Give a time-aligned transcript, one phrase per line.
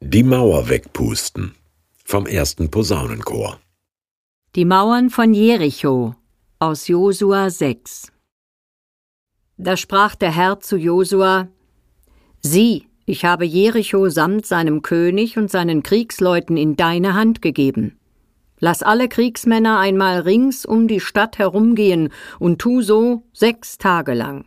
[0.00, 1.54] Die Mauer wegpusten
[2.04, 3.58] vom ersten Posaunenchor.
[4.54, 6.14] Die Mauern von Jericho
[6.58, 8.12] aus Josua 6
[9.56, 11.48] Da sprach der Herr zu Josua:
[12.42, 17.98] Sieh, ich habe Jericho samt seinem König und seinen Kriegsleuten in deine Hand gegeben.
[18.60, 24.44] Lass alle Kriegsmänner einmal rings um die Stadt herumgehen und tu so sechs Tage lang.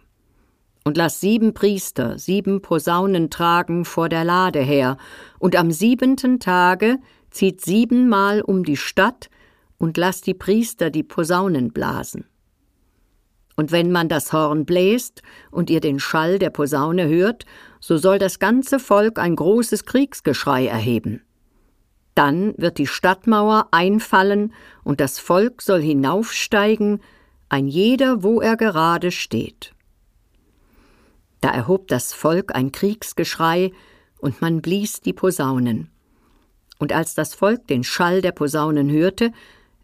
[0.88, 4.96] Und lass sieben Priester sieben Posaunen tragen vor der Lade her,
[5.38, 9.30] und am siebenten Tage zieht siebenmal um die Stadt
[9.78, 12.24] und lass die Priester die Posaunen blasen.
[13.58, 17.44] Und wenn man das Horn bläst und ihr den Schall der Posaune hört,
[17.82, 21.22] so soll das ganze Volk ein großes Kriegsgeschrei erheben.
[22.16, 24.54] Dann wird die Stadtmauer einfallen
[24.86, 27.02] und das Volk soll hinaufsteigen,
[27.50, 29.74] ein jeder, wo er gerade steht.
[31.42, 33.72] Da erhob das Volk ein Kriegsgeschrei,
[34.20, 35.90] und man blies die Posaunen.
[36.80, 39.32] Und als das Volk den Schall der Posaunen hörte,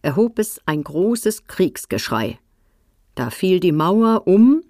[0.01, 2.39] erhob es ein großes Kriegsgeschrei.
[3.15, 4.63] Da fiel die Mauer um,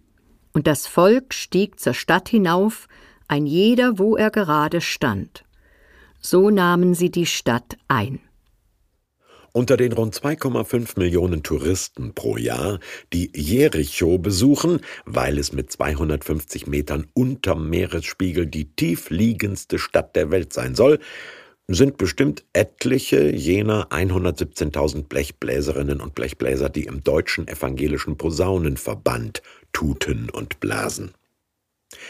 [0.54, 2.88] und das Volk stieg zur Stadt hinauf,
[3.28, 5.46] ein jeder, wo er gerade stand.
[6.20, 8.20] So nahmen sie die Stadt ein.
[9.56, 12.80] Unter den rund 2,5 Millionen Touristen pro Jahr,
[13.14, 20.54] die Jericho besuchen, weil es mit 250 Metern unterm Meeresspiegel die tiefliegendste Stadt der Welt
[20.54, 20.98] sein soll,
[21.68, 30.60] sind bestimmt etliche jener 117.000 Blechbläserinnen und Blechbläser, die im deutschen evangelischen Posaunenverband tuten und
[30.62, 31.14] blasen.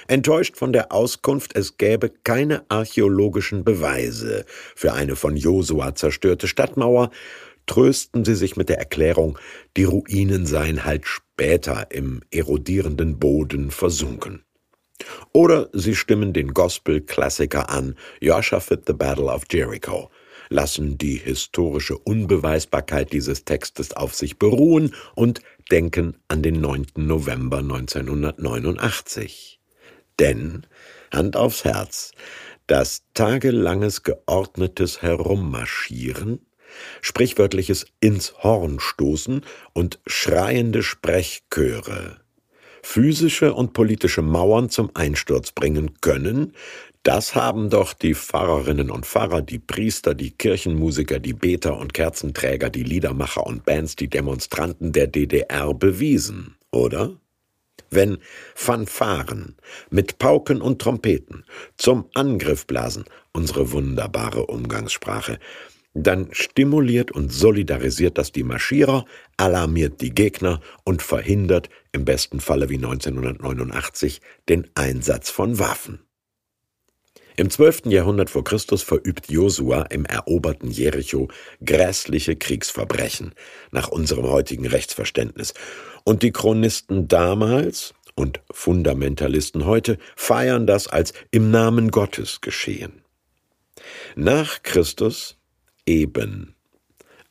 [0.07, 7.09] Enttäuscht von der Auskunft, es gäbe keine archäologischen Beweise für eine von Josua zerstörte Stadtmauer,
[7.65, 9.37] trösten sie sich mit der Erklärung,
[9.77, 14.43] die Ruinen seien halt später im erodierenden Boden versunken.
[15.31, 20.09] Oder sie stimmen den Gospel-Klassiker an Joshua fit the Battle of Jericho,
[20.49, 26.87] lassen die historische Unbeweisbarkeit dieses Textes auf sich beruhen und denken an den 9.
[26.95, 29.59] November 1989.
[30.19, 30.65] Denn,
[31.11, 32.11] Hand aufs Herz,
[32.67, 36.45] das tagelanges geordnetes Herummarschieren,
[37.01, 39.41] sprichwörtliches ins Horn stoßen
[39.73, 42.23] und schreiende Sprechchöre
[42.83, 46.53] physische und politische Mauern zum Einsturz bringen können,
[47.01, 52.69] das haben doch die Pfarrerinnen und Pfarrer, die Priester, die Kirchenmusiker, die Beter und Kerzenträger,
[52.69, 57.17] die Liedermacher und Bands, die Demonstranten der DDR bewiesen, oder?
[57.95, 58.17] Wenn
[58.55, 59.55] Fanfaren
[59.89, 61.43] mit Pauken und Trompeten
[61.77, 65.39] zum Angriff blasen, unsere wunderbare Umgangssprache,
[65.93, 69.05] dann stimuliert und solidarisiert das die Marschierer,
[69.37, 75.99] alarmiert die Gegner und verhindert im besten Falle wie 1989 den Einsatz von Waffen.
[77.35, 77.87] Im 12.
[77.87, 81.29] Jahrhundert vor Christus verübt Josua im eroberten Jericho
[81.65, 83.33] grässliche Kriegsverbrechen
[83.71, 85.55] nach unserem heutigen Rechtsverständnis.
[86.03, 93.01] Und die Chronisten damals und Fundamentalisten heute feiern das als im Namen Gottes geschehen.
[94.15, 95.39] Nach Christus
[95.87, 96.53] eben.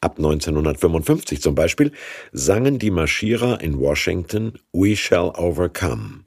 [0.01, 1.93] Ab 1955 zum Beispiel
[2.33, 6.25] sangen die Marschierer in Washington We Shall Overcome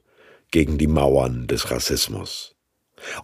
[0.50, 2.55] gegen die Mauern des Rassismus.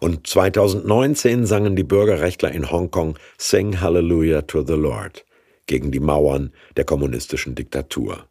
[0.00, 5.24] Und 2019 sangen die Bürgerrechtler in Hongkong Sing Hallelujah to the Lord
[5.66, 8.28] gegen die Mauern der kommunistischen Diktatur.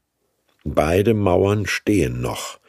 [0.63, 2.59] Beide Mauern stehen noch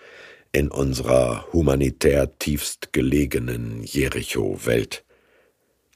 [0.52, 5.04] in unserer humanitär tiefst gelegenen Jericho-Welt.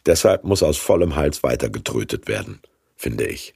[0.06, 2.60] Deshalb muss aus vollem Hals weiter getrötet werden,
[2.96, 3.55] finde ich.